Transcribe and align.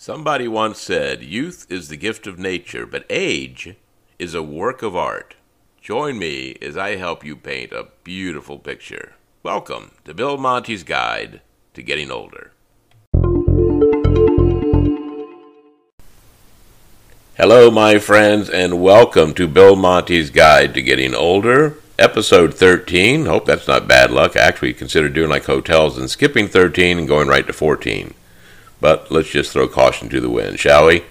Somebody 0.00 0.46
once 0.46 0.80
said, 0.80 1.24
Youth 1.24 1.66
is 1.68 1.88
the 1.88 1.96
gift 1.96 2.28
of 2.28 2.38
nature, 2.38 2.86
but 2.86 3.04
age 3.10 3.74
is 4.16 4.32
a 4.32 4.44
work 4.44 4.80
of 4.80 4.94
art. 4.94 5.34
Join 5.82 6.20
me 6.20 6.56
as 6.62 6.76
I 6.76 6.94
help 6.94 7.24
you 7.24 7.34
paint 7.34 7.72
a 7.72 7.88
beautiful 8.04 8.60
picture. 8.60 9.14
Welcome 9.42 9.90
to 10.04 10.14
Bill 10.14 10.38
Monty's 10.38 10.84
Guide 10.84 11.40
to 11.74 11.82
Getting 11.82 12.12
Older. 12.12 12.52
Hello, 17.36 17.68
my 17.68 17.98
friends, 17.98 18.48
and 18.48 18.80
welcome 18.80 19.34
to 19.34 19.48
Bill 19.48 19.74
Monty's 19.74 20.30
Guide 20.30 20.74
to 20.74 20.82
Getting 20.82 21.12
Older, 21.12 21.76
episode 21.98 22.54
13. 22.54 23.26
Hope 23.26 23.46
that's 23.46 23.66
not 23.66 23.88
bad 23.88 24.12
luck. 24.12 24.36
I 24.36 24.42
actually 24.42 24.74
considered 24.74 25.14
doing 25.14 25.30
like 25.30 25.46
hotels 25.46 25.98
and 25.98 26.08
skipping 26.08 26.46
13 26.46 27.00
and 27.00 27.08
going 27.08 27.26
right 27.26 27.48
to 27.48 27.52
14. 27.52 28.14
But 28.80 29.10
let's 29.10 29.30
just 29.30 29.52
throw 29.52 29.66
caution 29.68 30.08
to 30.10 30.20
the 30.20 30.30
wind, 30.30 30.60
shall 30.60 30.86
we? 30.86 31.04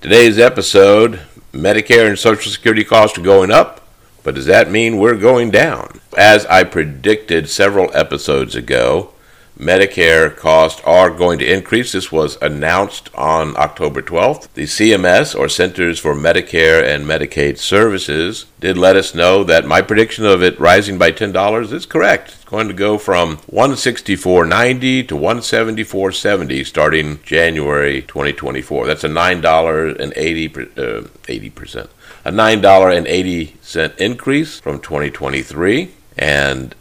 Today's 0.00 0.38
episode 0.38 1.20
Medicare 1.52 2.06
and 2.06 2.18
Social 2.18 2.52
Security 2.52 2.84
costs 2.84 3.16
are 3.18 3.22
going 3.22 3.50
up, 3.50 3.88
but 4.22 4.34
does 4.34 4.46
that 4.46 4.70
mean 4.70 4.98
we're 4.98 5.16
going 5.16 5.50
down? 5.50 6.00
As 6.16 6.44
I 6.46 6.64
predicted 6.64 7.48
several 7.48 7.90
episodes 7.94 8.54
ago, 8.54 9.12
Medicare 9.58 10.34
costs 10.36 10.80
are 10.84 11.10
going 11.10 11.40
to 11.40 11.52
increase. 11.52 11.90
This 11.90 12.12
was 12.12 12.38
announced 12.40 13.10
on 13.14 13.56
October 13.56 14.00
12th. 14.00 14.52
The 14.54 14.64
CMS, 14.64 15.36
or 15.36 15.48
Centers 15.48 15.98
for 15.98 16.14
Medicare 16.14 16.82
and 16.82 17.04
Medicaid 17.04 17.58
Services, 17.58 18.46
did 18.60 18.78
let 18.78 18.94
us 18.94 19.16
know 19.16 19.42
that 19.42 19.66
my 19.66 19.82
prediction 19.82 20.24
of 20.24 20.44
it 20.44 20.60
rising 20.60 20.96
by 20.96 21.10
$10 21.10 21.72
is 21.72 21.86
correct. 21.86 22.34
It's 22.34 22.44
going 22.44 22.68
to 22.68 22.74
go 22.74 22.98
from 22.98 23.38
164.90 23.50 25.08
to 25.08 25.16
174.70 25.16 26.64
starting 26.64 27.20
January 27.24 28.02
2024. 28.02 28.86
That's 28.86 29.04
a 29.04 29.08
$9.80 29.08 30.78
uh, 30.78 31.08
80%. 31.26 31.88
A 32.24 32.30
$9.80 32.30 33.98
increase 33.98 34.60
from 34.60 34.78
2023 34.78 35.90
and 36.16 36.74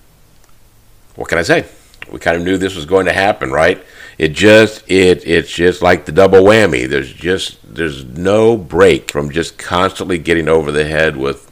what 1.16 1.30
can 1.30 1.40
I 1.40 1.44
say? 1.44 1.66
We 2.12 2.20
kind 2.20 2.38
of 2.38 2.44
knew 2.44 2.58
this 2.58 2.76
was 2.76 2.86
going 2.86 3.06
to 3.06 3.14
happen, 3.14 3.52
right? 3.52 3.84
It 4.18 4.30
just 4.30 4.84
it 4.90 5.26
it's 5.26 5.52
just 5.52 5.82
like 5.82 6.06
the 6.06 6.12
double 6.12 6.42
whammy. 6.42 6.88
There's 6.88 7.14
just 7.14 7.58
there's 7.76 8.04
no 8.04 8.58
break 8.58 9.12
from 9.12 9.30
just 9.30 9.58
constantly 9.58 10.18
getting 10.18 10.48
over 10.48 10.72
the 10.72 10.86
head 10.86 11.18
with 11.18 11.52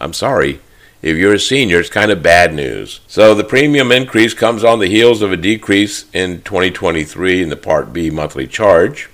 I'm 0.00 0.12
sorry, 0.12 0.60
if 1.02 1.16
you're 1.16 1.34
a 1.34 1.40
senior, 1.40 1.80
it's 1.80 1.88
kind 1.88 2.10
of 2.10 2.22
bad 2.22 2.54
news. 2.54 3.00
So 3.06 3.34
the 3.34 3.44
premium 3.44 3.90
increase 3.90 4.34
comes 4.34 4.62
on 4.62 4.78
the 4.78 4.88
heels 4.88 5.22
of 5.22 5.32
a 5.32 5.36
decrease 5.36 6.06
in 6.12 6.42
2023 6.42 7.42
in 7.42 7.48
the 7.48 7.56
Part 7.56 7.92
B 7.92 8.10
monthly 8.10 8.46
charge. 8.46 9.10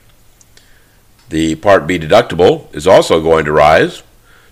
The 1.30 1.54
Part 1.56 1.86
B 1.86 1.98
deductible 1.98 2.74
is 2.74 2.86
also 2.86 3.22
going 3.22 3.44
to 3.46 3.52
rise 3.52 4.02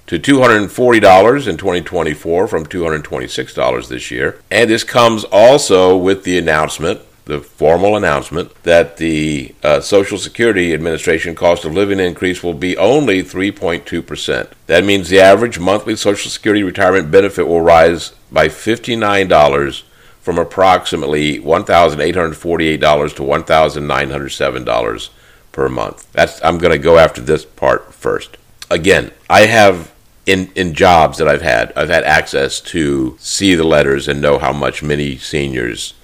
to 0.06 0.18
$240 0.18 1.48
in 1.48 1.56
2024 1.56 2.48
from 2.48 2.66
$226 2.66 3.88
this 3.88 4.10
year. 4.10 4.40
And 4.50 4.68
this 4.68 4.84
comes 4.84 5.24
also 5.24 5.96
with 5.96 6.24
the 6.24 6.38
announcement, 6.38 7.00
the 7.24 7.40
formal 7.40 7.96
announcement, 7.96 8.54
that 8.64 8.96
the 8.96 9.54
uh, 9.62 9.80
Social 9.80 10.18
Security 10.18 10.74
Administration 10.74 11.34
cost 11.34 11.64
of 11.64 11.72
living 11.72 12.00
increase 12.00 12.42
will 12.42 12.54
be 12.54 12.76
only 12.76 13.22
3.2%. 13.22 14.50
That 14.66 14.84
means 14.84 15.08
the 15.08 15.20
average 15.20 15.58
monthly 15.58 15.96
Social 15.96 16.30
Security 16.30 16.62
retirement 16.62 17.10
benefit 17.10 17.46
will 17.46 17.62
rise 17.62 18.12
by 18.30 18.48
$59 18.48 19.82
from 20.20 20.38
approximately 20.38 21.40
$1,848 21.40 23.14
to 23.16 23.22
$1,907 23.22 25.08
per 25.52 25.68
month. 25.68 26.10
That's 26.12 26.42
I'm 26.44 26.58
going 26.58 26.72
to 26.72 26.78
go 26.78 26.98
after 26.98 27.20
this 27.20 27.44
part 27.44 27.92
first. 27.92 28.38
Again, 28.70 29.10
I 29.28 29.46
have 29.46 29.92
in 30.24 30.50
in 30.54 30.74
jobs 30.74 31.18
that 31.18 31.28
I've 31.28 31.42
had, 31.42 31.72
I've 31.76 31.88
had 31.88 32.04
access 32.04 32.60
to 32.60 33.16
see 33.18 33.54
the 33.54 33.64
letters 33.64 34.08
and 34.08 34.20
know 34.20 34.38
how 34.38 34.52
much 34.52 34.82
many 34.82 35.16
seniors 35.18 35.94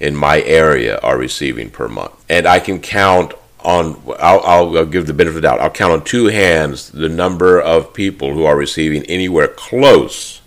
in 0.00 0.14
my 0.14 0.40
area 0.42 0.98
are 0.98 1.18
receiving 1.18 1.70
per 1.70 1.88
month, 1.88 2.12
and 2.28 2.46
I 2.46 2.60
can 2.60 2.80
count 2.80 3.34
on. 3.60 4.00
I'll, 4.18 4.40
I'll 4.40 4.86
give 4.86 5.06
the 5.06 5.12
benefit 5.12 5.36
of 5.36 5.42
the 5.42 5.48
doubt. 5.48 5.60
I'll 5.60 5.70
count 5.70 5.92
on 5.92 6.04
two 6.04 6.26
hands 6.26 6.90
the 6.90 7.08
number 7.08 7.60
of 7.60 7.94
people 7.94 8.32
who 8.32 8.44
are 8.44 8.56
receiving 8.56 9.04
anywhere 9.04 9.48
close 9.48 10.40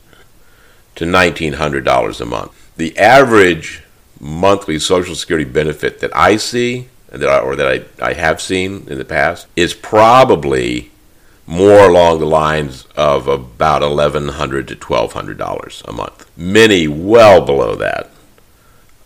to 0.96 1.06
nineteen 1.06 1.54
hundred 1.54 1.84
dollars 1.84 2.22
a 2.22 2.26
month. 2.26 2.54
The 2.78 2.98
average 2.98 3.84
monthly 4.20 4.80
Social 4.80 5.16
Security 5.16 5.50
benefit 5.50 6.00
that 6.00 6.16
I 6.16 6.38
see, 6.38 6.90
that 7.10 7.28
I, 7.28 7.40
or 7.40 7.56
that 7.56 7.68
I, 8.02 8.06
I 8.06 8.14
have 8.14 8.42
seen 8.42 8.88
in 8.88 8.98
the 8.98 9.06
past, 9.06 9.48
is 9.56 9.74
probably 9.74 10.92
more 11.48 11.90
along 11.90 12.20
the 12.20 12.26
lines 12.26 12.86
of 12.98 13.28
about 13.28 13.82
1,100 13.82 14.68
to 14.68 14.76
$1,200 14.76 15.88
a 15.88 15.92
month. 15.94 16.30
Many 16.38 16.88
well 16.90 17.44
below 17.44 17.74
that. 17.76 18.10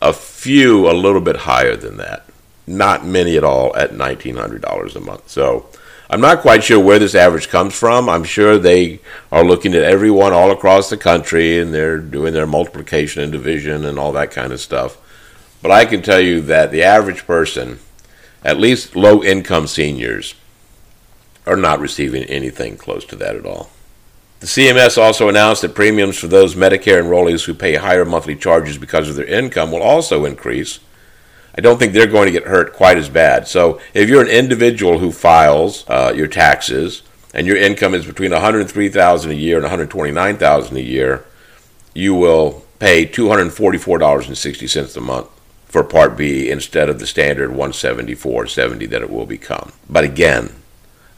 A 0.01 0.11
few 0.11 0.89
a 0.89 0.93
little 0.93 1.21
bit 1.21 1.37
higher 1.37 1.75
than 1.75 1.97
that. 1.97 2.25
Not 2.65 3.05
many 3.05 3.37
at 3.37 3.43
all 3.43 3.75
at 3.75 3.91
$1,900 3.91 4.95
a 4.95 4.99
month. 4.99 5.29
So 5.29 5.67
I'm 6.09 6.19
not 6.19 6.41
quite 6.41 6.63
sure 6.63 6.79
where 6.79 6.97
this 6.97 7.13
average 7.13 7.47
comes 7.47 7.75
from. 7.75 8.09
I'm 8.09 8.23
sure 8.23 8.57
they 8.57 9.01
are 9.31 9.45
looking 9.45 9.75
at 9.75 9.83
everyone 9.83 10.33
all 10.33 10.49
across 10.49 10.89
the 10.89 10.97
country 10.97 11.59
and 11.59 11.71
they're 11.71 11.99
doing 11.99 12.33
their 12.33 12.47
multiplication 12.47 13.21
and 13.21 13.31
division 13.31 13.85
and 13.85 13.99
all 13.99 14.11
that 14.13 14.31
kind 14.31 14.51
of 14.51 14.59
stuff. 14.59 14.97
But 15.61 15.69
I 15.69 15.85
can 15.85 16.01
tell 16.01 16.19
you 16.19 16.41
that 16.41 16.71
the 16.71 16.81
average 16.81 17.27
person, 17.27 17.77
at 18.43 18.59
least 18.59 18.95
low 18.95 19.23
income 19.23 19.67
seniors, 19.67 20.33
are 21.45 21.55
not 21.55 21.79
receiving 21.79 22.23
anything 22.23 22.77
close 22.77 23.05
to 23.05 23.15
that 23.17 23.35
at 23.35 23.45
all. 23.45 23.69
The 24.41 24.47
CMS 24.47 24.97
also 24.97 25.29
announced 25.29 25.61
that 25.61 25.75
premiums 25.75 26.17
for 26.17 26.27
those 26.27 26.55
Medicare 26.55 27.01
enrollees 27.01 27.45
who 27.45 27.53
pay 27.53 27.75
higher 27.75 28.05
monthly 28.05 28.35
charges 28.35 28.77
because 28.77 29.07
of 29.07 29.15
their 29.15 29.25
income 29.25 29.71
will 29.71 29.83
also 29.83 30.25
increase. 30.25 30.79
I 31.55 31.61
don't 31.61 31.77
think 31.77 31.93
they're 31.93 32.07
going 32.07 32.25
to 32.25 32.31
get 32.31 32.47
hurt 32.47 32.73
quite 32.73 32.97
as 32.97 33.07
bad. 33.09 33.47
So, 33.47 33.79
if 33.93 34.09
you're 34.09 34.23
an 34.23 34.29
individual 34.29 34.97
who 34.97 35.11
files 35.11 35.85
uh, 35.87 36.13
your 36.15 36.27
taxes 36.27 37.03
and 37.35 37.45
your 37.45 37.57
income 37.57 37.93
is 37.93 38.05
between 38.05 38.31
103,000 38.31 39.31
a 39.31 39.33
year 39.35 39.57
and 39.57 39.63
129,000 39.63 40.77
a 40.77 40.79
year, 40.79 41.25
you 41.93 42.15
will 42.15 42.65
pay 42.79 43.05
$244.60 43.05 44.97
a 44.97 45.01
month 45.01 45.27
for 45.65 45.83
Part 45.83 46.17
B 46.17 46.49
instead 46.49 46.89
of 46.89 46.99
the 46.99 47.05
standard 47.05 47.51
174.70 47.51 48.89
that 48.89 49.03
it 49.03 49.11
will 49.11 49.27
become. 49.27 49.71
But 49.87 50.03
again, 50.03 50.60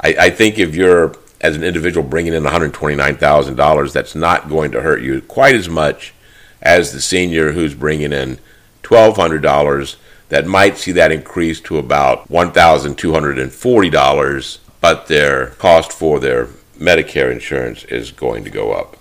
I, 0.03 0.16
I 0.19 0.30
think 0.30 0.59
if 0.59 0.75
you're 0.75 1.16
as 1.41 1.56
an 1.56 1.64
individual 1.64 2.08
bringing 2.08 2.34
in 2.34 2.44
$129,000, 2.44 3.94
that's 3.94 4.16
not 4.16 4.50
going 4.50 4.72
to 4.72 4.81
hurt 4.81 5.02
you 5.02 5.22
quite 5.22 5.56
as 5.56 5.68
much 5.68 6.14
as 6.62 6.91
the 6.91 7.02
senior 7.02 7.52
who's 7.52 7.74
bringing 7.74 8.14
in 8.14 8.38
$1,200 8.84 9.96
that 10.30 10.47
might 10.47 10.78
see 10.78 10.94
that 10.94 11.12
increase 11.12 11.59
to 11.62 11.78
about 11.78 12.28
$1,240, 12.30 14.58
but 14.80 15.08
their 15.08 15.47
cost 15.47 15.91
for 15.91 16.20
their 16.20 16.47
Medicare 16.78 17.31
insurance 17.31 17.84
is 17.85 18.12
going 18.12 18.44
to 18.44 18.50
go 18.50 18.72
up. 18.72 18.97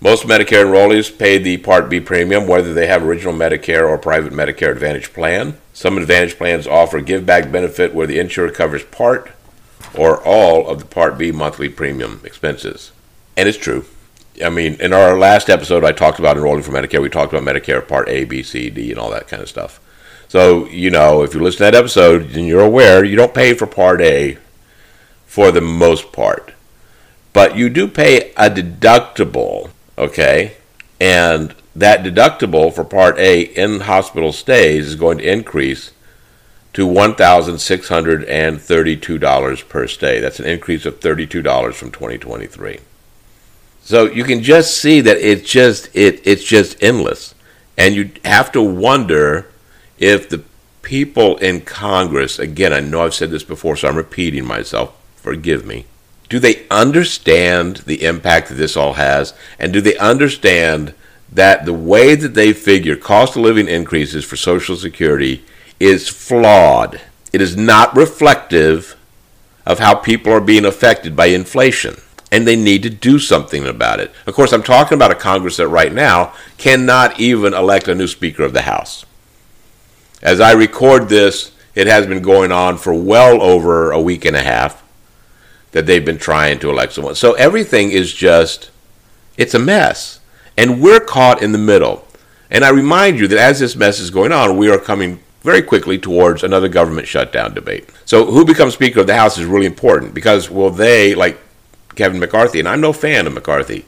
Most 0.00 0.26
Medicare 0.26 0.64
enrollees 0.64 1.16
pay 1.16 1.38
the 1.38 1.58
Part 1.58 1.88
B 1.88 2.00
premium 2.00 2.46
whether 2.46 2.72
they 2.72 2.86
have 2.86 3.02
original 3.02 3.34
Medicare 3.34 3.88
or 3.88 3.98
private 3.98 4.32
Medicare 4.32 4.70
Advantage 4.70 5.12
plan. 5.12 5.58
Some 5.72 5.98
Advantage 5.98 6.38
plans 6.38 6.66
offer 6.66 7.00
give 7.00 7.26
back 7.26 7.50
benefit 7.50 7.94
where 7.94 8.06
the 8.06 8.18
insurer 8.18 8.50
covers 8.50 8.84
part 8.84 9.32
or 9.94 10.22
all 10.22 10.68
of 10.68 10.78
the 10.78 10.84
Part 10.84 11.18
B 11.18 11.32
monthly 11.32 11.68
premium 11.68 12.20
expenses. 12.24 12.92
And 13.36 13.48
it's 13.48 13.58
true. 13.58 13.84
I 14.44 14.48
mean, 14.48 14.74
in 14.80 14.92
our 14.92 15.16
last 15.16 15.48
episode, 15.48 15.84
I 15.84 15.92
talked 15.92 16.18
about 16.18 16.36
enrolling 16.36 16.62
for 16.62 16.72
Medicare. 16.72 17.02
We 17.02 17.08
talked 17.08 17.32
about 17.32 17.44
Medicare 17.44 17.86
Part 17.86 18.08
A, 18.08 18.24
B, 18.24 18.42
C, 18.42 18.70
D, 18.70 18.90
and 18.90 18.98
all 18.98 19.10
that 19.10 19.28
kind 19.28 19.42
of 19.42 19.48
stuff. 19.48 19.80
So, 20.28 20.66
you 20.66 20.90
know, 20.90 21.22
if 21.22 21.34
you 21.34 21.40
listen 21.40 21.58
to 21.58 21.64
that 21.64 21.74
episode 21.76 22.34
and 22.34 22.46
you're 22.46 22.60
aware, 22.60 23.04
you 23.04 23.14
don't 23.14 23.34
pay 23.34 23.54
for 23.54 23.66
Part 23.66 24.00
A 24.00 24.38
for 25.26 25.52
the 25.52 25.60
most 25.60 26.12
part. 26.12 26.52
But 27.32 27.56
you 27.56 27.68
do 27.68 27.86
pay 27.86 28.32
a 28.36 28.50
deductible, 28.50 29.70
okay? 29.98 30.56
And 31.00 31.54
that 31.76 32.04
deductible 32.04 32.72
for 32.72 32.84
Part 32.84 33.18
A 33.18 33.42
in 33.42 33.80
hospital 33.80 34.32
stays 34.32 34.88
is 34.88 34.96
going 34.96 35.18
to 35.18 35.32
increase 35.32 35.92
to 36.74 36.86
$1,632 36.86 39.68
per 39.68 39.86
stay. 39.86 40.20
That's 40.20 40.40
an 40.40 40.46
increase 40.46 40.84
of 40.84 41.00
$32 41.00 41.72
from 41.74 41.90
2023. 41.90 42.80
So 43.82 44.04
you 44.06 44.24
can 44.24 44.42
just 44.42 44.76
see 44.76 45.00
that 45.00 45.16
it's 45.18 45.48
just 45.48 45.88
it 45.94 46.26
it's 46.26 46.44
just 46.44 46.82
endless. 46.82 47.34
And 47.76 47.94
you 47.94 48.10
have 48.24 48.50
to 48.52 48.62
wonder 48.62 49.50
if 49.98 50.28
the 50.28 50.42
people 50.82 51.36
in 51.38 51.62
Congress, 51.62 52.38
again, 52.38 52.72
I 52.72 52.78
know 52.80 53.04
I've 53.04 53.14
said 53.14 53.30
this 53.30 53.44
before, 53.44 53.76
so 53.76 53.88
I'm 53.88 53.96
repeating 53.96 54.44
myself, 54.44 54.96
forgive 55.16 55.66
me. 55.66 55.86
Do 56.28 56.38
they 56.38 56.66
understand 56.68 57.78
the 57.78 58.04
impact 58.04 58.48
that 58.48 58.54
this 58.54 58.76
all 58.76 58.92
has? 58.94 59.34
And 59.58 59.72
do 59.72 59.80
they 59.80 59.96
understand 59.98 60.94
that 61.30 61.64
the 61.64 61.74
way 61.74 62.14
that 62.14 62.34
they 62.34 62.52
figure 62.52 62.96
cost 62.96 63.36
of 63.36 63.42
living 63.42 63.68
increases 63.68 64.24
for 64.24 64.36
Social 64.36 64.76
Security 64.76 65.44
is 65.84 66.08
flawed. 66.08 67.00
It 67.32 67.42
is 67.42 67.56
not 67.56 67.94
reflective 67.94 68.96
of 69.66 69.78
how 69.78 69.94
people 69.94 70.32
are 70.32 70.40
being 70.40 70.64
affected 70.64 71.14
by 71.14 71.26
inflation. 71.26 71.96
And 72.32 72.46
they 72.46 72.56
need 72.56 72.82
to 72.82 72.90
do 72.90 73.18
something 73.18 73.66
about 73.66 74.00
it. 74.00 74.10
Of 74.26 74.34
course, 74.34 74.52
I'm 74.52 74.62
talking 74.62 74.96
about 74.96 75.12
a 75.12 75.14
Congress 75.14 75.58
that 75.58 75.68
right 75.68 75.92
now 75.92 76.32
cannot 76.58 77.20
even 77.20 77.54
elect 77.54 77.86
a 77.86 77.94
new 77.94 78.08
Speaker 78.08 78.42
of 78.42 78.54
the 78.54 78.62
House. 78.62 79.04
As 80.22 80.40
I 80.40 80.52
record 80.52 81.08
this, 81.08 81.52
it 81.74 81.86
has 81.86 82.06
been 82.06 82.22
going 82.22 82.50
on 82.50 82.78
for 82.78 82.94
well 82.94 83.42
over 83.42 83.92
a 83.92 84.00
week 84.00 84.24
and 84.24 84.34
a 84.34 84.42
half 84.42 84.82
that 85.72 85.86
they've 85.86 86.04
been 86.04 86.18
trying 86.18 86.58
to 86.60 86.70
elect 86.70 86.94
someone. 86.94 87.14
So 87.14 87.34
everything 87.34 87.90
is 87.90 88.12
just, 88.12 88.70
it's 89.36 89.54
a 89.54 89.58
mess. 89.58 90.20
And 90.56 90.80
we're 90.80 91.00
caught 91.00 91.42
in 91.42 91.52
the 91.52 91.58
middle. 91.58 92.06
And 92.50 92.64
I 92.64 92.70
remind 92.70 93.18
you 93.18 93.28
that 93.28 93.38
as 93.38 93.60
this 93.60 93.76
mess 93.76 94.00
is 94.00 94.10
going 94.10 94.32
on, 94.32 94.56
we 94.56 94.70
are 94.70 94.78
coming 94.78 95.20
very 95.44 95.62
quickly 95.62 95.98
towards 95.98 96.42
another 96.42 96.68
government 96.68 97.06
shutdown 97.06 97.54
debate. 97.54 97.88
So, 98.06 98.24
who 98.24 98.44
becomes 98.44 98.74
Speaker 98.74 99.00
of 99.00 99.06
the 99.06 99.14
House 99.14 99.38
is 99.38 99.44
really 99.44 99.66
important 99.66 100.14
because 100.14 100.50
will 100.50 100.70
they, 100.70 101.14
like 101.14 101.38
Kevin 101.94 102.18
McCarthy, 102.18 102.58
and 102.58 102.68
I'm 102.68 102.80
no 102.80 102.94
fan 102.94 103.26
of 103.26 103.34
McCarthy, 103.34 103.84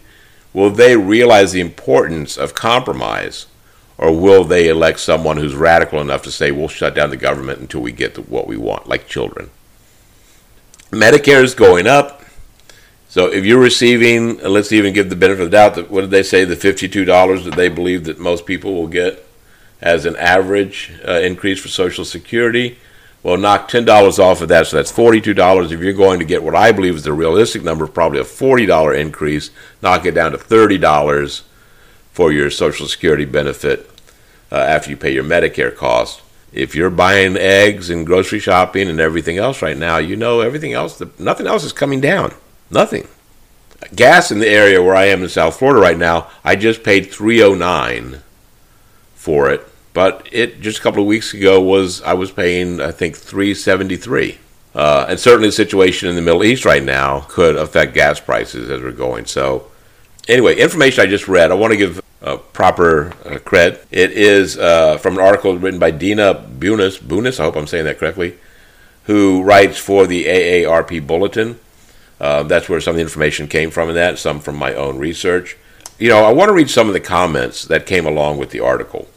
will 0.52 0.70
they 0.70 0.96
realize 0.96 1.52
the 1.52 1.60
importance 1.60 2.36
of 2.36 2.54
compromise 2.54 3.46
or 3.98 4.14
will 4.14 4.44
they 4.44 4.68
elect 4.68 5.00
someone 5.00 5.38
who's 5.38 5.54
radical 5.54 6.00
enough 6.00 6.22
to 6.22 6.30
say 6.30 6.50
we'll 6.50 6.68
shut 6.68 6.94
down 6.94 7.08
the 7.08 7.16
government 7.16 7.60
until 7.60 7.80
we 7.80 7.90
get 7.90 8.28
what 8.28 8.46
we 8.46 8.58
want, 8.58 8.86
like 8.86 9.08
children? 9.08 9.50
Medicare 10.90 11.42
is 11.42 11.54
going 11.54 11.86
up. 11.86 12.22
So 13.08 13.32
if 13.32 13.46
you're 13.46 13.60
receiving, 13.60 14.38
let's 14.40 14.72
even 14.72 14.92
give 14.92 15.08
the 15.08 15.16
benefit 15.16 15.44
of 15.44 15.50
the 15.50 15.56
doubt 15.56 15.74
that 15.76 15.90
what 15.90 16.02
did 16.02 16.10
they 16.10 16.22
say, 16.22 16.44
the 16.44 16.54
$52 16.54 17.44
that 17.44 17.54
they 17.54 17.70
believe 17.70 18.04
that 18.04 18.18
most 18.18 18.44
people 18.44 18.74
will 18.74 18.88
get 18.88 19.25
as 19.80 20.06
an 20.06 20.16
average 20.16 20.92
uh, 21.06 21.12
increase 21.12 21.60
for 21.60 21.68
Social 21.68 22.04
Security. 22.04 22.78
Well, 23.22 23.36
knock 23.36 23.68
$10 23.68 24.18
off 24.18 24.40
of 24.40 24.48
that, 24.48 24.68
so 24.68 24.76
that's 24.76 24.92
$42. 24.92 25.72
If 25.72 25.80
you're 25.80 25.92
going 25.92 26.20
to 26.20 26.24
get 26.24 26.42
what 26.42 26.54
I 26.54 26.70
believe 26.70 26.94
is 26.94 27.02
the 27.02 27.12
realistic 27.12 27.62
number, 27.62 27.86
probably 27.86 28.20
a 28.20 28.24
$40 28.24 28.98
increase, 28.98 29.50
knock 29.82 30.06
it 30.06 30.12
down 30.12 30.32
to 30.32 30.38
$30 30.38 31.42
for 32.12 32.32
your 32.32 32.50
Social 32.50 32.86
Security 32.86 33.24
benefit 33.24 33.90
uh, 34.52 34.56
after 34.56 34.90
you 34.90 34.96
pay 34.96 35.12
your 35.12 35.24
Medicare 35.24 35.74
cost. 35.74 36.22
If 36.52 36.74
you're 36.74 36.88
buying 36.88 37.36
eggs 37.36 37.90
and 37.90 38.06
grocery 38.06 38.38
shopping 38.38 38.88
and 38.88 39.00
everything 39.00 39.38
else 39.38 39.60
right 39.60 39.76
now, 39.76 39.98
you 39.98 40.16
know 40.16 40.40
everything 40.40 40.72
else, 40.72 41.02
nothing 41.18 41.46
else 41.46 41.64
is 41.64 41.72
coming 41.72 42.00
down. 42.00 42.32
Nothing. 42.70 43.08
Gas 43.94 44.30
in 44.30 44.38
the 44.38 44.48
area 44.48 44.82
where 44.82 44.96
I 44.96 45.06
am 45.06 45.22
in 45.22 45.28
South 45.28 45.58
Florida 45.58 45.80
right 45.80 45.98
now, 45.98 46.30
I 46.44 46.56
just 46.56 46.82
paid 46.82 47.10
309 47.10 48.22
for 49.26 49.50
it. 49.50 49.66
But 49.92 50.28
it 50.30 50.60
just 50.60 50.78
a 50.78 50.82
couple 50.82 51.02
of 51.02 51.08
weeks 51.08 51.34
ago 51.34 51.60
was 51.60 52.00
I 52.02 52.14
was 52.14 52.30
paying 52.30 52.80
I 52.80 52.92
think 52.92 53.16
three 53.16 53.54
seventy 53.54 53.96
three. 53.96 54.38
Uh, 54.72 55.06
and 55.08 55.18
certainly 55.18 55.48
the 55.48 55.52
situation 55.52 56.08
in 56.08 56.14
the 56.14 56.22
Middle 56.22 56.44
East 56.44 56.64
right 56.64 56.84
now 56.84 57.20
could 57.20 57.56
affect 57.56 57.94
gas 57.94 58.20
prices 58.20 58.68
as 58.68 58.82
we're 58.82 58.92
going. 58.92 59.24
So, 59.24 59.70
anyway, 60.28 60.56
information 60.56 61.02
I 61.02 61.06
just 61.06 61.28
read, 61.28 61.50
I 61.50 61.54
want 61.54 61.72
to 61.72 61.78
give 61.78 62.02
uh, 62.22 62.36
proper 62.36 63.14
uh. 63.24 63.38
It 63.90 64.10
is 64.12 64.58
uh, 64.58 64.98
from 64.98 65.14
an 65.14 65.24
article 65.24 65.56
written 65.56 65.80
by 65.80 65.92
Dena 65.92 66.34
Bunis, 66.34 66.98
Bunis, 66.98 67.40
I 67.40 67.44
hope 67.44 67.56
I'm 67.56 67.66
saying 67.66 67.86
that 67.86 67.98
correctly, 67.98 68.36
who 69.04 69.42
writes 69.42 69.78
for 69.78 70.06
the 70.06 70.26
AARP 70.26 71.06
Bulletin. 71.06 71.58
Uh, 72.20 72.42
that's 72.42 72.68
where 72.68 72.80
some 72.80 72.92
of 72.92 72.96
the 72.96 73.02
information 73.02 73.48
came 73.48 73.70
from 73.70 73.88
in 73.88 73.94
that, 73.94 74.18
some 74.18 74.40
from 74.40 74.56
my 74.56 74.74
own 74.74 74.98
research. 74.98 75.56
You 75.98 76.10
know, 76.10 76.22
I 76.22 76.32
want 76.34 76.50
to 76.50 76.54
read 76.54 76.68
some 76.68 76.88
of 76.88 76.92
the 76.92 77.00
comments 77.00 77.64
that 77.64 77.86
came 77.86 78.04
along 78.04 78.36
with 78.36 78.50
the 78.50 78.60
article 78.60 79.08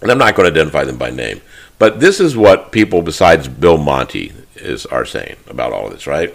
and 0.00 0.10
I'm 0.10 0.18
not 0.18 0.34
going 0.34 0.46
to 0.46 0.52
identify 0.52 0.84
them 0.84 0.98
by 0.98 1.10
name, 1.10 1.40
but 1.78 2.00
this 2.00 2.20
is 2.20 2.36
what 2.36 2.72
people 2.72 3.02
besides 3.02 3.48
Bill 3.48 3.78
Monty 3.78 4.32
is 4.56 4.86
are 4.86 5.04
saying 5.04 5.36
about 5.48 5.72
all 5.72 5.86
of 5.86 5.92
this, 5.92 6.06
right? 6.06 6.34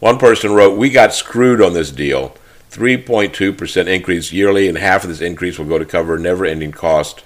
One 0.00 0.18
person 0.18 0.52
wrote, 0.52 0.76
"We 0.76 0.90
got 0.90 1.14
screwed 1.14 1.62
on 1.62 1.72
this 1.72 1.90
deal. 1.90 2.36
3.2% 2.70 3.88
increase 3.88 4.32
yearly, 4.32 4.68
and 4.68 4.76
half 4.76 5.04
of 5.04 5.10
this 5.10 5.20
increase 5.20 5.58
will 5.58 5.66
go 5.66 5.78
to 5.78 5.84
cover 5.84 6.18
never-ending 6.18 6.72
cost 6.72 7.22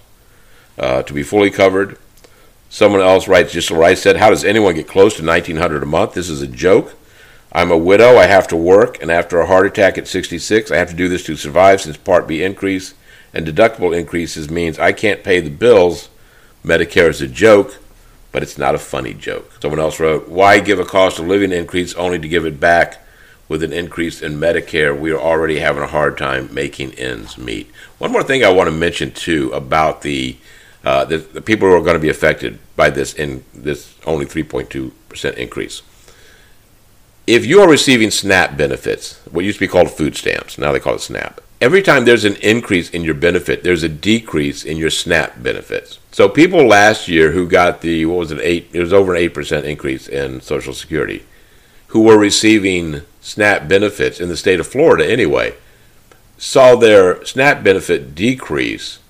uh, 0.79 1.03
to 1.03 1.13
be 1.13 1.23
fully 1.23 1.51
covered." 1.51 1.99
Someone 2.71 3.01
else 3.01 3.27
writes, 3.27 3.53
just 3.53 3.71
what 3.71 3.85
I 3.87 3.95
said, 3.95 4.19
"How 4.19 4.29
does 4.29 4.45
anyone 4.45 4.75
get 4.75 4.87
close 4.87 5.17
to 5.17 5.23
1,900 5.23 5.83
a 5.83 5.87
month? 5.87 6.15
This 6.15 6.29
is 6.29 6.43
a 6.43 6.47
joke." 6.47 6.95
I'm 7.51 7.71
a 7.71 7.79
widow. 7.79 8.19
I 8.19 8.27
have 8.27 8.47
to 8.49 8.57
work, 8.57 9.01
and 9.01 9.11
after 9.11 9.41
a 9.41 9.47
heart 9.47 9.67
attack 9.67 9.97
at 9.97 10.07
66, 10.07 10.71
I 10.71 10.77
have 10.77 10.91
to 10.91 10.95
do 10.95 11.09
this 11.09 11.25
to 11.25 11.37
survive 11.37 11.81
since 11.81 11.97
Part 11.97 12.29
B 12.29 12.43
increase 12.43 12.93
and 13.39 13.47
deductible 13.47 13.97
increases 13.97 14.51
means 14.51 14.81
I 14.81 14.91
can't 14.91 15.23
pay 15.23 15.39
the 15.39 15.49
bills. 15.49 16.09
Medicare 16.65 17.09
is 17.09 17.21
a 17.21 17.29
joke, 17.29 17.79
but 18.33 18.43
it's 18.43 18.59
not 18.59 18.75
a 18.75 18.79
funny 18.79 19.15
joke. 19.15 19.53
Someone 19.63 19.79
else 19.79 20.01
wrote, 20.01 20.29
Why 20.29 20.59
give 20.59 20.81
a 20.81 20.85
cost 20.85 21.21
of 21.21 21.29
living 21.29 21.53
increase 21.53 21.95
only 21.95 22.19
to 22.19 22.27
give 22.27 22.45
it 22.45 22.59
back 22.59 23.01
with 23.49 23.63
an 23.63 23.73
increase 23.73 24.23
in 24.23 24.41
Medicare? 24.41 24.99
We 24.99 25.13
are 25.13 25.21
already 25.21 25.61
having 25.61 25.85
a 25.85 25.87
hard 25.87 26.19
time 26.19 26.53
making 26.53 26.95
ends 26.95 27.39
meet. 27.39 27.71
One 27.99 28.11
more 28.11 28.25
thing 28.25 28.43
I 28.43 28.51
want 28.51 28.67
to 28.67 28.73
mention, 28.73 29.13
too, 29.13 29.53
about 29.53 30.03
the, 30.03 30.37
uh, 30.85 31.05
the, 31.05 31.19
the 31.19 31.41
people 31.41 31.69
who 31.69 31.77
are 31.77 31.85
going 31.85 31.95
to 31.95 32.01
be 32.01 32.11
affected 32.11 32.59
by 32.75 32.91
this 32.91 33.15
in 33.15 33.45
this 33.55 33.95
only 34.05 34.27
3.2% 34.27 35.35
increase. 35.35 35.83
If 37.29 37.47
you 37.47 37.61
are 37.61 37.71
receiving 37.71 38.11
SNAP 38.11 38.57
benefits, 38.57 39.21
what 39.31 39.45
used 39.45 39.61
to 39.61 39.65
be 39.65 39.71
called 39.71 39.93
food 39.93 40.17
stamps, 40.17 40.59
now 40.59 40.73
they 40.73 40.81
call 40.81 40.97
it 40.97 41.03
SNAP 41.03 41.41
every 41.61 41.83
time 41.83 42.05
there's 42.05 42.25
an 42.25 42.37
increase 42.37 42.91
in 42.91 43.03
your 43.03 43.15
benefit, 43.15 43.63
there's 43.63 43.83
a 43.83 43.89
decrease 43.89 44.65
in 44.65 44.77
your 44.77 44.91
SNAP 44.91 45.43
benefits. 45.43 45.99
So 46.13 46.29
people 46.29 46.67
last 46.67 47.09
year 47.09 47.33
who 47.33 47.49
got 47.49 47.81
the 47.81 48.07
what 48.07 48.19
was 48.19 48.33
it 48.33 48.41
eight? 48.43 48.69
It 48.73 48.81
was 48.81 48.93
over 48.93 49.15
an 49.15 49.21
eight 49.21 49.35
percent 49.35 49.67
increase 49.67 50.09
in 50.09 50.41
Social 50.41 50.73
Security, 50.73 51.25
who 51.89 52.03
were 52.03 52.19
receiving 52.19 53.03
SNAP 53.21 53.69
benefits 53.69 54.21
in 54.21 54.29
the 54.29 54.37
state 54.37 54.61
of 54.61 54.67
Florida 54.67 55.11
anyway, 55.11 55.55
saw 56.37 56.77
their 56.77 57.25
SNAP 57.25 57.63
benefit 57.63 58.15
decrease 58.15 59.01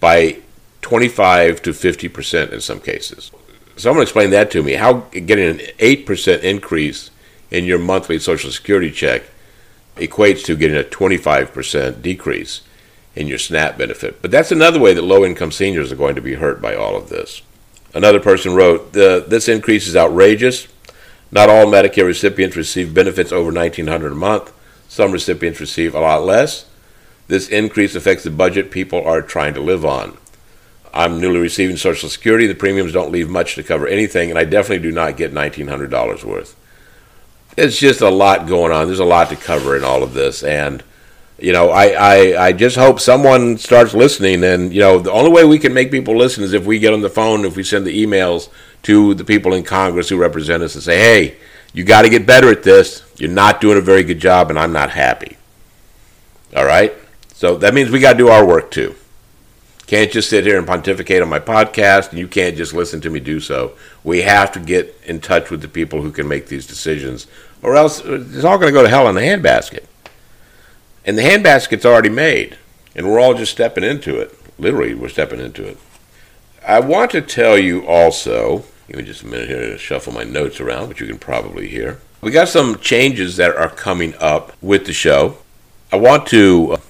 by 0.00 0.38
25 0.82 1.62
to 1.62 1.72
50 1.72 2.08
percent 2.08 2.52
in 2.52 2.60
some 2.60 2.80
cases. 2.80 3.30
Someone 3.76 4.02
explain 4.02 4.30
that 4.30 4.50
to 4.50 4.62
me. 4.62 4.74
How 4.74 5.06
getting 5.12 5.60
an 5.60 5.60
eight 5.78 6.04
percent 6.06 6.42
increase 6.42 7.10
in 7.50 7.64
your 7.64 7.78
monthly 7.78 8.18
Social 8.18 8.50
Security 8.50 8.90
check 8.90 9.24
equates 9.96 10.44
to 10.44 10.56
getting 10.56 10.76
a 10.76 10.84
25% 10.84 12.02
decrease 12.02 12.62
in 13.14 13.26
your 13.26 13.38
SNAP 13.38 13.76
benefit. 13.76 14.22
But 14.22 14.30
that's 14.30 14.52
another 14.52 14.80
way 14.80 14.94
that 14.94 15.02
low 15.02 15.24
income 15.24 15.52
seniors 15.52 15.92
are 15.92 15.96
going 15.96 16.14
to 16.14 16.22
be 16.22 16.34
hurt 16.34 16.62
by 16.62 16.74
all 16.74 16.96
of 16.96 17.08
this. 17.08 17.42
Another 17.94 18.20
person 18.20 18.54
wrote, 18.54 18.92
This 18.92 19.48
increase 19.48 19.86
is 19.86 19.96
outrageous. 19.96 20.68
Not 21.30 21.48
all 21.48 21.66
Medicare 21.66 22.06
recipients 22.06 22.56
receive 22.56 22.94
benefits 22.94 23.32
over 23.32 23.52
1,900 23.52 24.12
a 24.12 24.14
month. 24.14 24.52
Some 24.88 25.12
recipients 25.12 25.60
receive 25.60 25.94
a 25.94 26.00
lot 26.00 26.24
less. 26.24 26.66
This 27.28 27.48
increase 27.48 27.94
affects 27.94 28.24
the 28.24 28.30
budget 28.30 28.70
people 28.70 29.02
are 29.04 29.22
trying 29.22 29.54
to 29.54 29.60
live 29.60 29.84
on. 29.84 30.18
I'm 30.92 31.20
newly 31.20 31.40
receiving 31.40 31.78
Social 31.78 32.10
Security. 32.10 32.46
The 32.46 32.54
premiums 32.54 32.92
don't 32.92 33.12
leave 33.12 33.30
much 33.30 33.54
to 33.54 33.62
cover 33.62 33.86
anything, 33.86 34.28
and 34.28 34.38
I 34.38 34.44
definitely 34.44 34.86
do 34.86 34.94
not 34.94 35.16
get 35.16 35.32
$1,900 35.32 36.24
worth 36.24 36.56
it's 37.56 37.78
just 37.78 38.00
a 38.00 38.10
lot 38.10 38.46
going 38.46 38.72
on. 38.72 38.86
There's 38.86 38.98
a 38.98 39.04
lot 39.04 39.28
to 39.30 39.36
cover 39.36 39.76
in 39.76 39.84
all 39.84 40.02
of 40.02 40.14
this, 40.14 40.42
and 40.42 40.82
you 41.38 41.52
know, 41.52 41.70
I, 41.70 41.86
I, 41.88 42.46
I 42.46 42.52
just 42.52 42.76
hope 42.76 43.00
someone 43.00 43.58
starts 43.58 43.94
listening. 43.94 44.44
And 44.44 44.72
you 44.72 44.80
know, 44.80 44.98
the 45.00 45.12
only 45.12 45.30
way 45.30 45.44
we 45.44 45.58
can 45.58 45.74
make 45.74 45.90
people 45.90 46.16
listen 46.16 46.44
is 46.44 46.52
if 46.52 46.64
we 46.64 46.78
get 46.78 46.92
on 46.92 47.00
the 47.00 47.10
phone, 47.10 47.44
if 47.44 47.56
we 47.56 47.64
send 47.64 47.84
the 47.84 48.04
emails 48.04 48.48
to 48.84 49.14
the 49.14 49.24
people 49.24 49.52
in 49.54 49.64
Congress 49.64 50.08
who 50.08 50.16
represent 50.16 50.62
us 50.62 50.74
and 50.74 50.84
say, 50.84 50.98
"Hey, 50.98 51.36
you 51.72 51.84
got 51.84 52.02
to 52.02 52.08
get 52.08 52.26
better 52.26 52.50
at 52.50 52.62
this. 52.62 53.02
You're 53.16 53.30
not 53.30 53.60
doing 53.60 53.78
a 53.78 53.82
very 53.82 54.04
good 54.04 54.20
job, 54.20 54.50
and 54.50 54.58
I'm 54.58 54.72
not 54.72 54.90
happy." 54.90 55.36
All 56.56 56.64
right, 56.64 56.94
so 57.34 57.56
that 57.58 57.74
means 57.74 57.90
we 57.90 57.98
got 57.98 58.12
to 58.12 58.18
do 58.18 58.28
our 58.28 58.46
work 58.46 58.70
too. 58.70 58.94
Can't 59.92 60.10
just 60.10 60.30
sit 60.30 60.46
here 60.46 60.56
and 60.56 60.66
pontificate 60.66 61.20
on 61.20 61.28
my 61.28 61.38
podcast, 61.38 62.08
and 62.08 62.18
you 62.18 62.26
can't 62.26 62.56
just 62.56 62.72
listen 62.72 63.02
to 63.02 63.10
me 63.10 63.20
do 63.20 63.40
so. 63.40 63.74
We 64.02 64.22
have 64.22 64.50
to 64.52 64.58
get 64.58 64.98
in 65.04 65.20
touch 65.20 65.50
with 65.50 65.60
the 65.60 65.68
people 65.68 66.00
who 66.00 66.10
can 66.10 66.26
make 66.26 66.46
these 66.46 66.66
decisions, 66.66 67.26
or 67.62 67.76
else 67.76 68.02
uh, 68.02 68.24
it's 68.32 68.42
all 68.42 68.56
going 68.56 68.72
to 68.72 68.72
go 68.72 68.82
to 68.82 68.88
hell 68.88 69.06
in 69.06 69.14
the 69.14 69.20
handbasket. 69.20 69.84
And 71.04 71.18
the 71.18 71.22
handbasket's 71.22 71.84
already 71.84 72.08
made, 72.08 72.56
and 72.96 73.06
we're 73.06 73.20
all 73.20 73.34
just 73.34 73.52
stepping 73.52 73.84
into 73.84 74.18
it. 74.18 74.34
Literally, 74.58 74.94
we're 74.94 75.10
stepping 75.10 75.40
into 75.40 75.62
it. 75.68 75.76
I 76.66 76.80
want 76.80 77.10
to 77.10 77.20
tell 77.20 77.58
you 77.58 77.86
also, 77.86 78.64
give 78.88 78.96
me 78.96 79.02
just 79.02 79.24
a 79.24 79.26
minute 79.26 79.48
here 79.50 79.60
to 79.60 79.76
shuffle 79.76 80.14
my 80.14 80.24
notes 80.24 80.58
around, 80.58 80.88
which 80.88 81.02
you 81.02 81.06
can 81.06 81.18
probably 81.18 81.68
hear. 81.68 82.00
We 82.22 82.30
got 82.30 82.48
some 82.48 82.78
changes 82.78 83.36
that 83.36 83.54
are 83.54 83.68
coming 83.68 84.14
up 84.20 84.54
with 84.62 84.86
the 84.86 84.94
show. 84.94 85.36
I 85.92 85.96
want 85.96 86.26
to 86.28 86.72
uh, 86.72 86.80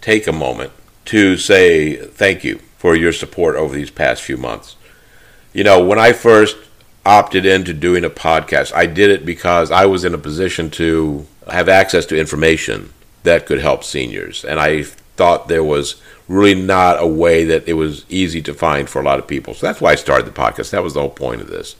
take 0.00 0.26
a 0.26 0.32
moment 0.32 0.72
to 1.06 1.36
say 1.36 1.96
thank 1.96 2.44
you 2.44 2.58
for 2.78 2.94
your 2.94 3.12
support 3.12 3.56
over 3.56 3.74
these 3.74 3.90
past 3.90 4.22
few 4.22 4.36
months. 4.36 4.76
You 5.52 5.64
know, 5.64 5.84
when 5.84 5.98
I 5.98 6.12
first 6.12 6.56
opted 7.04 7.46
into 7.46 7.72
doing 7.72 8.04
a 8.04 8.10
podcast, 8.10 8.74
I 8.74 8.86
did 8.86 9.10
it 9.10 9.24
because 9.24 9.70
I 9.70 9.86
was 9.86 10.04
in 10.04 10.14
a 10.14 10.18
position 10.18 10.70
to 10.72 11.26
have 11.50 11.68
access 11.68 12.04
to 12.06 12.18
information 12.18 12.92
that 13.22 13.46
could 13.46 13.60
help 13.60 13.84
seniors. 13.84 14.44
And 14.44 14.60
I 14.60 14.82
thought 14.82 15.48
there 15.48 15.64
was 15.64 16.00
really 16.28 16.60
not 16.60 17.02
a 17.02 17.06
way 17.06 17.44
that 17.44 17.68
it 17.68 17.74
was 17.74 18.04
easy 18.08 18.42
to 18.42 18.54
find 18.54 18.88
for 18.88 19.00
a 19.00 19.04
lot 19.04 19.18
of 19.18 19.26
people. 19.26 19.54
So 19.54 19.66
that's 19.66 19.80
why 19.80 19.92
I 19.92 19.96
started 19.96 20.26
the 20.26 20.32
podcast. 20.32 20.70
That 20.70 20.82
was 20.82 20.94
the 20.94 21.00
whole 21.00 21.10
point 21.10 21.40
of 21.40 21.48
this. 21.48 21.76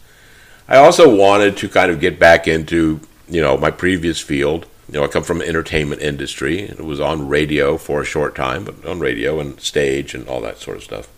I 0.68 0.76
also 0.76 1.14
wanted 1.14 1.56
to 1.58 1.68
kind 1.68 1.90
of 1.90 2.00
get 2.00 2.18
back 2.18 2.48
into, 2.48 3.00
you 3.28 3.40
know, 3.40 3.56
my 3.56 3.70
previous 3.70 4.20
field. 4.20 4.66
You 4.88 4.94
know, 4.94 5.04
I 5.04 5.08
come 5.08 5.24
from 5.24 5.38
the 5.38 5.48
entertainment 5.48 6.00
industry. 6.00 6.60
It 6.60 6.84
was 6.84 7.00
on 7.00 7.28
radio 7.28 7.76
for 7.76 8.02
a 8.02 8.04
short 8.04 8.34
time, 8.36 8.64
but 8.64 8.84
on 8.86 9.00
radio 9.00 9.40
and 9.40 9.60
stage 9.60 10.14
and 10.14 10.28
all 10.28 10.40
that 10.42 10.58
sort 10.58 10.76
of 10.76 10.84
stuff. 10.84 11.08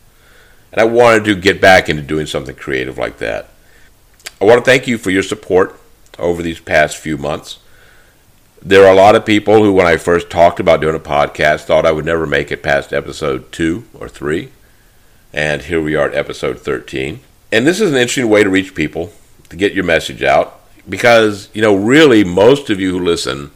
And 0.73 0.81
I 0.81 0.85
wanted 0.85 1.25
to 1.25 1.35
get 1.35 1.61
back 1.61 1.89
into 1.89 2.03
doing 2.03 2.27
something 2.27 2.55
creative 2.55 2.97
like 2.97 3.19
that. 3.19 3.51
I 4.41 4.45
want 4.45 4.65
to 4.65 4.71
thank 4.71 4.87
you 4.87 4.99
for 4.99 5.11
your 5.11 5.23
support 5.23 5.79
over 6.19 6.43
these 6.43 6.61
past 6.61 6.97
few 6.97 7.19
months. 7.19 7.59
There 8.61 8.85
are 8.85 8.93
a 8.93 8.97
lot 8.97 9.15
of 9.15 9.25
people 9.25 9.63
who, 9.63 9.73
when 9.73 9.87
I 9.87 9.97
first 9.97 10.31
talked 10.31 10.61
about 10.61 10.81
doing 10.81 10.97
a 10.97 11.01
podcast, 11.01 11.65
thought 11.65 11.87
I 11.87 11.93
would 11.93 12.05
never 12.05 12.27
make 12.27 12.51
it 12.51 12.63
past 12.63 12.93
episode 12.93 13.53
two 13.53 13.85
or 13.95 14.09
three. 14.09 14.51
And 15.33 15.63
here 15.63 15.81
we 15.81 15.95
are 15.95 16.09
at 16.09 16.15
episode 16.15 16.61
13. 16.61 17.21
And 17.53 17.67
this 17.67 17.81
is 17.81 17.91
an 17.91 17.97
interesting 17.97 18.29
way 18.29 18.43
to 18.43 18.51
reach 18.51 18.75
people, 18.75 19.13
to 19.51 19.57
get 19.57 19.75
your 19.75 19.85
message 19.85 20.23
out. 20.23 20.61
Because, 20.89 21.49
you 21.53 21.63
know, 21.63 21.75
really, 21.75 22.25
most 22.25 22.71
of 22.71 22.81
you 22.81 22.93
who 22.93 23.05
listen, 23.05 23.51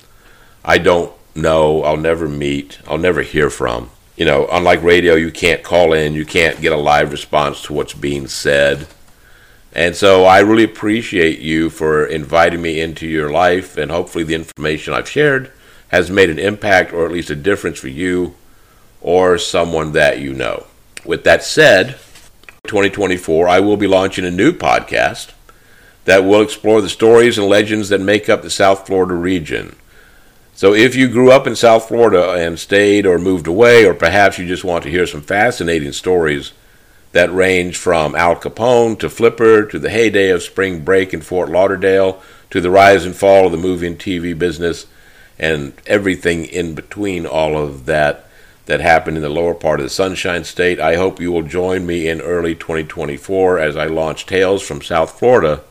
I 0.64 0.78
don't 0.78 1.12
know, 1.34 1.82
I'll 1.82 1.96
never 1.96 2.28
meet, 2.28 2.78
I'll 2.86 2.98
never 2.98 3.22
hear 3.22 3.50
from. 3.50 3.90
You 4.16 4.26
know, 4.26 4.46
unlike 4.52 4.82
radio, 4.82 5.14
you 5.14 5.30
can't 5.30 5.62
call 5.62 5.92
in, 5.92 6.12
you 6.12 6.26
can't 6.26 6.60
get 6.60 6.72
a 6.72 6.76
live 6.76 7.10
response 7.10 7.62
to 7.62 7.72
what's 7.72 7.94
being 7.94 8.26
said. 8.26 8.86
And 9.74 9.96
so 9.96 10.24
I 10.24 10.40
really 10.40 10.64
appreciate 10.64 11.38
you 11.38 11.70
for 11.70 12.04
inviting 12.04 12.60
me 12.60 12.80
into 12.80 13.06
your 13.06 13.30
life, 13.30 13.78
and 13.78 13.90
hopefully, 13.90 14.24
the 14.24 14.34
information 14.34 14.92
I've 14.92 15.08
shared 15.08 15.50
has 15.88 16.10
made 16.10 16.28
an 16.28 16.38
impact 16.38 16.92
or 16.92 17.06
at 17.06 17.12
least 17.12 17.30
a 17.30 17.36
difference 17.36 17.78
for 17.78 17.88
you 17.88 18.34
or 19.00 19.38
someone 19.38 19.92
that 19.92 20.20
you 20.20 20.34
know. 20.34 20.66
With 21.04 21.24
that 21.24 21.42
said, 21.42 21.98
2024, 22.66 23.48
I 23.48 23.60
will 23.60 23.76
be 23.76 23.86
launching 23.86 24.24
a 24.24 24.30
new 24.30 24.52
podcast 24.52 25.32
that 26.04 26.24
will 26.24 26.42
explore 26.42 26.80
the 26.80 26.88
stories 26.88 27.38
and 27.38 27.46
legends 27.46 27.88
that 27.88 28.00
make 28.00 28.28
up 28.28 28.42
the 28.42 28.50
South 28.50 28.86
Florida 28.86 29.14
region. 29.14 29.76
So, 30.54 30.74
if 30.74 30.94
you 30.94 31.08
grew 31.08 31.30
up 31.30 31.46
in 31.46 31.56
South 31.56 31.88
Florida 31.88 32.32
and 32.32 32.58
stayed 32.58 33.06
or 33.06 33.18
moved 33.18 33.46
away, 33.46 33.86
or 33.86 33.94
perhaps 33.94 34.38
you 34.38 34.46
just 34.46 34.64
want 34.64 34.84
to 34.84 34.90
hear 34.90 35.06
some 35.06 35.22
fascinating 35.22 35.92
stories 35.92 36.52
that 37.12 37.32
range 37.32 37.76
from 37.76 38.14
Al 38.14 38.36
Capone 38.36 38.98
to 38.98 39.08
Flipper 39.08 39.64
to 39.66 39.78
the 39.78 39.90
heyday 39.90 40.30
of 40.30 40.42
spring 40.42 40.84
break 40.84 41.14
in 41.14 41.20
Fort 41.20 41.48
Lauderdale 41.48 42.22
to 42.50 42.60
the 42.60 42.70
rise 42.70 43.04
and 43.04 43.14
fall 43.14 43.46
of 43.46 43.52
the 43.52 43.58
movie 43.58 43.86
and 43.86 43.98
TV 43.98 44.38
business 44.38 44.86
and 45.38 45.72
everything 45.86 46.44
in 46.44 46.74
between 46.74 47.26
all 47.26 47.56
of 47.56 47.86
that 47.86 48.26
that 48.66 48.80
happened 48.80 49.16
in 49.16 49.22
the 49.22 49.28
lower 49.28 49.54
part 49.54 49.80
of 49.80 49.84
the 49.84 49.90
Sunshine 49.90 50.44
State. 50.44 50.78
I 50.78 50.96
hope 50.96 51.20
you 51.20 51.32
will 51.32 51.42
join 51.42 51.86
me 51.86 52.08
in 52.08 52.20
early 52.20 52.54
2024 52.54 53.58
as 53.58 53.76
I 53.76 53.86
launch 53.86 54.24
Tales 54.24 54.62
from 54.62 54.80
South 54.80 55.18
Florida, 55.18 55.62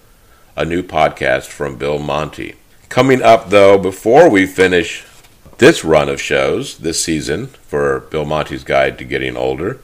a 0.62 0.66
new 0.66 0.84
podcast 0.84 1.48
from 1.48 1.76
Bill 1.76 1.98
Monty. 1.98 2.54
Coming 2.88 3.24
up, 3.24 3.50
though, 3.50 3.80
before 3.80 4.30
we 4.30 4.46
finish 4.46 5.04
this 5.58 5.84
run 5.84 6.08
of 6.08 6.22
shows 6.22 6.78
this 6.78 7.04
season 7.04 7.48
for 7.48 8.02
Bill 8.12 8.26
Monty's 8.26 8.64
Guide 8.64 9.00
to 9.00 9.04
Getting 9.04 9.36
Older, 9.36 9.82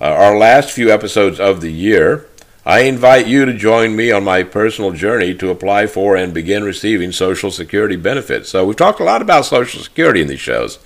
uh, 0.00 0.04
our 0.04 0.38
last 0.38 0.70
few 0.70 0.90
episodes 0.90 1.38
of 1.38 1.60
the 1.60 1.70
year, 1.70 2.26
I 2.64 2.80
invite 2.80 3.26
you 3.26 3.44
to 3.44 3.52
join 3.52 3.94
me 3.94 4.10
on 4.12 4.24
my 4.24 4.42
personal 4.44 4.92
journey 4.92 5.34
to 5.34 5.50
apply 5.50 5.88
for 5.88 6.16
and 6.16 6.32
begin 6.32 6.64
receiving 6.64 7.12
Social 7.12 7.50
Security 7.50 7.96
benefits. 7.96 8.48
So, 8.48 8.64
we've 8.64 8.76
talked 8.76 9.00
a 9.00 9.04
lot 9.04 9.20
about 9.20 9.44
Social 9.44 9.82
Security 9.82 10.22
in 10.22 10.28
these 10.28 10.40
shows. 10.40 10.78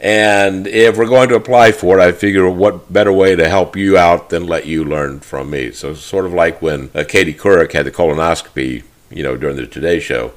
And 0.00 0.66
if 0.66 0.96
we're 0.96 1.06
going 1.06 1.28
to 1.28 1.34
apply 1.34 1.72
for 1.72 1.98
it, 1.98 2.02
I 2.02 2.12
figure 2.12 2.48
what 2.48 2.90
better 2.90 3.12
way 3.12 3.36
to 3.36 3.48
help 3.48 3.76
you 3.76 3.98
out 3.98 4.30
than 4.30 4.46
let 4.46 4.66
you 4.66 4.82
learn 4.82 5.20
from 5.20 5.50
me. 5.50 5.72
So, 5.72 5.92
sort 5.92 6.24
of 6.24 6.32
like 6.32 6.62
when 6.62 6.90
uh, 6.94 7.04
Katie 7.06 7.34
Couric 7.34 7.72
had 7.72 7.84
the 7.84 7.90
colonoscopy, 7.90 8.84
you 9.10 9.22
know, 9.22 9.36
during 9.36 9.56
the 9.56 9.66
Today 9.66 10.00
Show. 10.00 10.32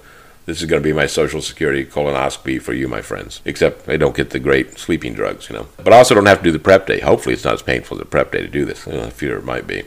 This 0.46 0.62
is 0.62 0.67
going 0.67 0.82
to 0.82 0.86
be 0.86 0.91
my 0.91 1.05
Social 1.05 1.41
Security 1.41 1.86
colonoscopy 1.86 2.62
for 2.62 2.74
you, 2.74 2.89
my 2.89 3.01
friends. 3.01 3.39
Except 3.46 3.88
I 3.88 3.96
don't 3.96 4.13
get 4.13 4.32
the 4.32 4.39
great 4.39 4.77
sleeping 4.77 5.13
drugs, 5.13 5.50
you 5.50 5.55
know. 5.55 5.67
But 5.77 5.93
I 5.93 5.98
also 5.98 6.15
don't 6.15 6.25
have 6.25 6.39
to 6.39 6.43
do 6.43 6.51
the 6.51 6.60
prep 6.60 6.86
day. 6.86 7.00
Hopefully, 7.00 7.32
it's 7.32 7.46
not 7.46 7.53
as 7.53 7.62
painful 7.62 7.96
as 7.96 8.00
the 8.00 8.05
prep 8.05 8.34
day 8.34 8.41
to 8.41 8.50
do 8.50 8.65
this. 8.65 8.86
I 8.86 9.10
fear 9.10 9.38
it 9.38 9.46
might 9.46 9.67
be. 9.67 9.84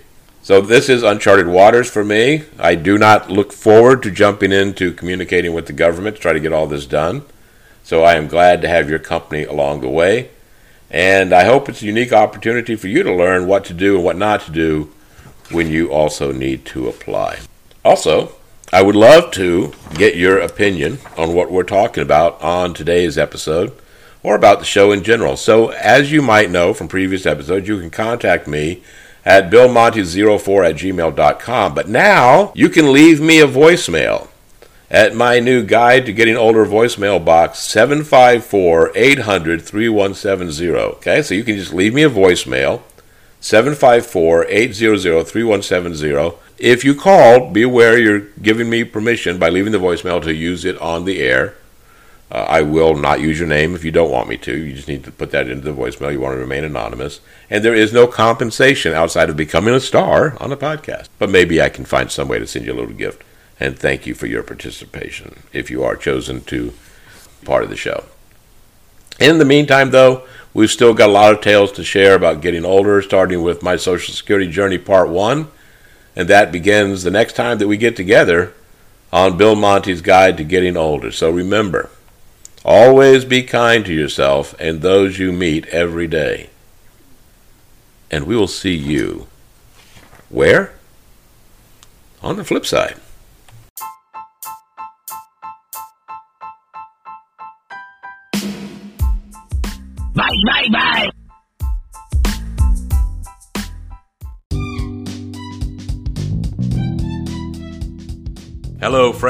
So 0.47 0.63
this 0.63 0.89
is 0.89 1.03
uncharted 1.03 1.49
waters 1.49 1.91
for 1.91 2.05
me. 2.05 2.45
I 2.59 2.77
do 2.77 2.97
not 2.97 3.31
look 3.31 3.53
forward 3.53 4.03
to 4.05 4.11
jumping 4.11 4.53
into 4.53 4.93
communicating 4.93 5.53
with 5.53 5.67
the 5.67 5.73
government 5.73 6.17
to 6.17 6.23
try 6.23 6.33
to 6.33 6.41
get 6.41 6.53
all 6.53 6.69
this 6.69 6.87
done. 6.87 7.25
So 7.87 8.03
I 8.03 8.17
am 8.17 8.27
glad 8.27 8.63
to 8.63 8.69
have 8.69 8.91
your 8.91 8.99
company 8.99 9.45
along 9.45 9.81
the 9.81 9.89
way. 9.89 10.31
And 10.91 11.33
I 11.33 11.45
hope 11.45 11.69
it's 11.69 11.83
a 11.83 11.87
unique 11.87 12.13
opportunity 12.13 12.75
for 12.75 12.89
you 12.89 13.05
to 13.05 13.15
learn 13.15 13.47
what 13.47 13.65
to 13.67 13.73
do 13.73 13.95
and 13.95 14.05
what 14.05 14.17
not 14.17 14.41
to 14.47 14.51
do 14.51 14.93
when 15.53 15.69
you 15.69 15.93
also 15.93 16.33
need 16.33 16.65
to 16.67 16.89
apply. 16.89 17.39
Also, 17.85 18.33
I 18.73 18.83
would 18.83 18.97
love 18.97 19.31
to 19.35 19.73
get 19.95 20.17
your 20.17 20.37
opinion 20.41 20.99
on 21.17 21.33
what 21.33 21.53
we're 21.53 21.63
talking 21.63 22.03
about 22.03 22.43
on 22.43 22.75
today's 22.75 23.17
episode 23.17 23.73
or 24.25 24.35
about 24.35 24.59
the 24.59 24.65
show 24.65 24.91
in 24.91 25.05
general. 25.05 25.37
So, 25.37 25.69
as 25.69 26.11
you 26.11 26.23
might 26.23 26.51
know 26.51 26.75
from 26.75 26.89
previous 26.89 27.25
episodes, 27.25 27.69
you 27.69 27.79
can 27.79 27.91
contact 27.91 28.49
me 28.49 28.83
at 29.25 29.49
billmonty04 29.49 30.71
at 30.71 30.75
gmail.com. 30.75 31.75
But 31.77 31.89
now 31.89 32.53
you 32.57 32.69
can 32.69 32.93
leave 32.93 33.21
me 33.21 33.39
a 33.39 33.47
voicemail 33.47 34.27
at 34.91 35.15
my 35.15 35.41
new 35.41 35.65
guide 35.65 36.07
to 36.07 36.13
getting 36.13 36.37
older 36.37 36.65
voicemail 36.65 37.25
box 37.25 37.59
754 37.61 38.93
800 38.95 39.63
3170. 39.63 40.69
Okay, 40.71 41.23
so 41.23 41.35
you 41.35 41.45
can 41.45 41.57
just 41.57 41.73
leave 41.73 41.95
me 41.95 42.03
a 42.03 42.11
voicemail 42.11 42.83
754 43.41 44.47
800 44.49 45.27
3170 45.27 46.37
if 46.59 46.85
you 46.85 46.95
call, 46.95 47.51
be 47.51 47.63
aware 47.63 47.99
you're 47.99 48.21
giving 48.41 48.71
me 48.71 48.85
permission 48.85 49.39
by 49.39 49.51
leaving 49.51 49.73
the 49.73 49.79
voicemail 49.79 50.23
to 50.23 50.35
use 50.35 50.65
it 50.65 50.79
on 50.81 51.05
the 51.05 51.21
air. 51.21 51.55
Uh, 52.31 52.47
I 52.49 52.63
will 52.63 52.97
not 52.97 53.21
use 53.21 53.39
your 53.39 53.47
name 53.47 53.75
if 53.75 53.85
you 53.85 53.93
don't 53.93 54.11
want 54.11 54.29
me 54.29 54.37
to. 54.39 54.57
You 54.57 54.75
just 54.75 54.89
need 54.89 55.05
to 55.05 55.13
put 55.13 55.31
that 55.31 55.49
into 55.49 55.71
the 55.71 55.79
voicemail. 55.79 56.13
You 56.13 56.21
want 56.21 56.35
to 56.35 56.41
remain 56.41 56.65
anonymous. 56.65 57.21
And 57.51 57.65
there 57.65 57.75
is 57.75 57.93
no 57.93 58.07
compensation 58.07 58.95
outside 58.95 59.31
of 59.31 59.37
becoming 59.37 59.75
a 59.75 59.81
star 59.81 60.37
on 60.41 60.51
a 60.51 60.57
podcast. 60.57 61.09
But 61.19 61.31
maybe 61.31 61.61
I 61.61 61.69
can 61.69 61.85
find 61.85 62.11
some 62.11 62.27
way 62.27 62.39
to 62.39 62.47
send 62.47 62.65
you 62.65 62.73
a 62.73 62.75
little 62.75 62.95
gift. 62.95 63.23
And 63.59 63.79
thank 63.79 64.07
you 64.07 64.15
for 64.15 64.27
your 64.27 64.43
participation 64.43 65.43
if 65.53 65.71
you 65.71 65.83
are 65.83 65.97
chosen 65.97 66.43
to 66.45 66.75
part 67.45 67.65
of 67.65 67.71
the 67.71 67.77
show. 67.77 68.05
In 69.19 69.39
the 69.39 69.45
meantime, 69.45 69.91
though, 69.91 70.27
we've 70.53 70.71
still 70.71 70.93
got 70.93 71.09
a 71.09 71.13
lot 71.13 71.33
of 71.33 71.41
tales 71.41 71.73
to 71.73 71.85
share 71.85 72.15
about 72.15 72.43
getting 72.43 72.65
older, 72.65 73.01
starting 73.01 73.43
with 73.43 73.63
my 73.63 73.77
Social 73.77 74.13
Security 74.15 74.51
Journey 74.51 74.79
Part 74.79 75.09
1 75.09 75.49
and 76.17 76.29
that 76.29 76.51
begins 76.51 77.03
the 77.03 77.11
next 77.11 77.35
time 77.35 77.59
that 77.59 77.69
we 77.69 77.77
get 77.77 77.95
together 77.95 78.55
on 79.13 79.37
Bill 79.37 79.55
Monty's 79.55 80.01
Guide 80.01 80.39
to 80.39 80.45
Getting 80.45 80.77
Older. 80.77 81.13
So 81.13 81.31
remember, 81.31 81.91
always 82.65 83.27
be 83.27 83.43
kind 83.43 83.85
to 83.85 83.93
yourself 83.93 84.55
and 84.59 84.81
those 84.81 85.19
you 85.19 85.31
meet 85.31 85.67
every 85.67 86.07
day. 86.07 86.49
And 88.11 88.27
we 88.27 88.35
will 88.35 88.49
see 88.49 88.75
you 88.75 89.27
where? 90.31 90.73
On 92.23 92.37
the 92.37 92.45
flip 92.45 92.65
side. 92.65 92.97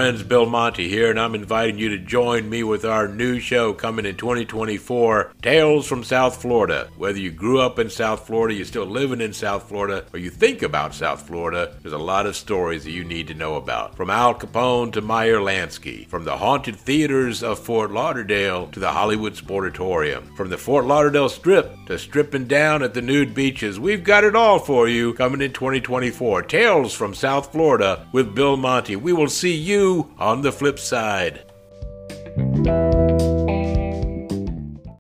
Friends. 0.07 0.23
Bill 0.27 0.47
Monty 0.47 0.89
here, 0.89 1.11
and 1.11 1.19
I'm 1.19 1.35
inviting 1.35 1.79
you 1.79 1.89
to 1.91 1.99
join 1.99 2.49
me 2.49 2.63
with 2.63 2.85
our 2.85 3.07
new 3.07 3.39
show 3.39 3.73
coming 3.73 4.07
in 4.07 4.17
2024 4.17 5.33
Tales 5.41 5.87
from 5.87 6.05
South 6.05 6.43
Florida. 6.43 6.89
Whether 6.97 7.19
you 7.19 7.31
grew 7.31 7.61
up 7.61 7.79
in 7.79 7.91
South 7.91 8.27
Florida, 8.27 8.55
you're 8.55 8.65
still 8.65 8.87
living 8.87 9.21
in 9.21 9.33
South 9.33 9.69
Florida, 9.69 10.05
or 10.13 10.19
you 10.19 10.31
think 10.31 10.63
about 10.63 10.95
South 10.95 11.27
Florida, 11.27 11.77
there's 11.83 11.93
a 11.93 11.99
lot 11.99 12.27
of 12.27 12.37
stories 12.37 12.85
that 12.85 12.91
you 12.91 13.05
need 13.05 13.29
to 13.29 13.35
know 13.35 13.55
about. 13.55 13.97
From 13.97 14.11
Al 14.11 14.35
Capone 14.35 14.93
to 14.93 15.01
Meyer 15.01 15.39
Lansky, 15.39 16.07
from 16.09 16.25
the 16.25 16.37
haunted 16.37 16.77
theaters 16.77 17.43
of 17.43 17.59
Fort 17.59 17.91
Lauderdale 17.91 18.69
to 18.69 18.81
the 18.81 18.93
Hollywood 18.93 19.35
Sportatorium, 19.35 20.37
from 20.37 20.51
the 20.51 20.59
Fort 20.59 20.85
Lauderdale 20.85 21.29
Strip 21.29 21.73
to 21.87 21.99
stripping 21.99 22.47
down 22.47 22.83
at 22.83 22.95
the 22.95 23.03
nude 23.03 23.35
beaches, 23.35 23.81
we've 23.81 24.05
got 24.05 24.25
it 24.25 24.37
all 24.37 24.59
for 24.59 24.89
you 24.89 25.15
coming 25.15 25.41
in 25.41 25.53
2024. 25.53 26.43
Tales 26.43 26.93
from 26.93 27.15
South 27.15 27.53
Florida 27.53 28.07
with 28.13 28.35
Bill 28.35 28.57
Monty. 28.57 28.97
We 28.97 29.13
will 29.13 29.29
see 29.29 29.47
see 29.47 29.96
on 30.19 30.43
the 30.43 30.53
flip 30.53 30.79
side. 30.79 31.43